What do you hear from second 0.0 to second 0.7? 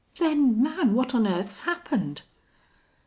"Then,